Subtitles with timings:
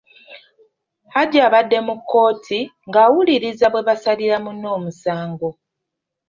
[1.13, 5.47] Hajji abaabadde mu kkooti, ng'awuliririza bwe basalirira munne omusango.